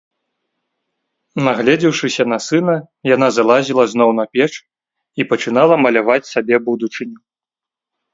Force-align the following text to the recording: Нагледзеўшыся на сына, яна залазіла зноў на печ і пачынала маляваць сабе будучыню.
Нагледзеўшыся 1.47 2.23
на 2.31 2.39
сына, 2.45 2.75
яна 3.15 3.27
залазіла 3.37 3.83
зноў 3.91 4.09
на 4.21 4.25
печ 4.37 4.47
і 4.55 5.21
пачынала 5.33 5.75
маляваць 5.83 6.21
сабе 6.33 6.55
будучыню. 6.71 7.19